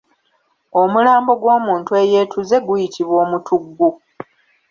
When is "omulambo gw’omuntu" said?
0.81-1.91